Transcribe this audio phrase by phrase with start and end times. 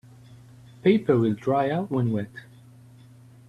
[0.81, 2.31] Paper will dry out when wet.